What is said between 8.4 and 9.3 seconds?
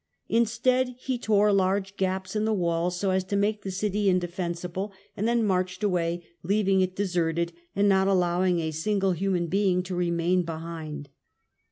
a single